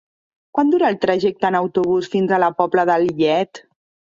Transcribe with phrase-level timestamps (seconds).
[0.57, 3.63] Quant dura el trajecte en autobús fins a la Pobla de Lillet?